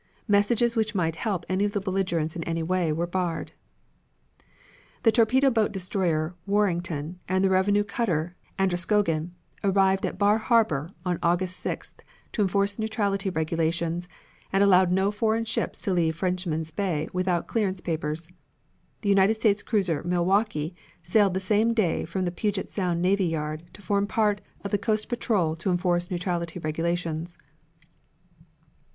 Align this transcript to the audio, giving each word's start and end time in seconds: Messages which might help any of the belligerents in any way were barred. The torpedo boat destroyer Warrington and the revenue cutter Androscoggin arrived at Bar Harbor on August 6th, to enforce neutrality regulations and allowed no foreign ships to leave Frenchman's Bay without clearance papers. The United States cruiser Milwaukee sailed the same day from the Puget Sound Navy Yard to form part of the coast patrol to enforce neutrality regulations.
Messages 0.27 0.75
which 0.75 0.95
might 0.95 1.15
help 1.17 1.45
any 1.47 1.63
of 1.63 1.73
the 1.73 1.79
belligerents 1.79 2.35
in 2.35 2.43
any 2.45 2.63
way 2.63 2.91
were 2.91 3.05
barred. 3.05 3.51
The 5.03 5.11
torpedo 5.11 5.51
boat 5.51 5.71
destroyer 5.71 6.33
Warrington 6.47 7.19
and 7.29 7.43
the 7.45 7.51
revenue 7.51 7.83
cutter 7.83 8.35
Androscoggin 8.57 9.35
arrived 9.63 10.03
at 10.03 10.17
Bar 10.17 10.39
Harbor 10.39 10.89
on 11.05 11.19
August 11.21 11.63
6th, 11.63 11.99
to 12.31 12.41
enforce 12.41 12.79
neutrality 12.79 13.29
regulations 13.29 14.07
and 14.51 14.63
allowed 14.63 14.91
no 14.91 15.11
foreign 15.11 15.45
ships 15.45 15.79
to 15.83 15.93
leave 15.93 16.15
Frenchman's 16.15 16.71
Bay 16.71 17.07
without 17.13 17.47
clearance 17.47 17.79
papers. 17.79 18.27
The 19.01 19.09
United 19.09 19.35
States 19.35 19.61
cruiser 19.61 20.01
Milwaukee 20.03 20.73
sailed 21.03 21.35
the 21.35 21.39
same 21.39 21.75
day 21.75 22.05
from 22.05 22.25
the 22.25 22.31
Puget 22.31 22.71
Sound 22.71 23.03
Navy 23.03 23.25
Yard 23.25 23.65
to 23.73 23.83
form 23.83 24.07
part 24.07 24.41
of 24.63 24.71
the 24.71 24.79
coast 24.79 25.09
patrol 25.09 25.55
to 25.57 25.69
enforce 25.69 26.09
neutrality 26.09 26.57
regulations. 26.57 27.37